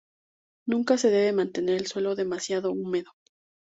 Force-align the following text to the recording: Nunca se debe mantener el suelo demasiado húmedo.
Nunca 0.65 0.97
se 0.97 1.11
debe 1.11 1.31
mantener 1.31 1.75
el 1.77 1.85
suelo 1.85 2.15
demasiado 2.15 2.71
húmedo. 2.71 3.11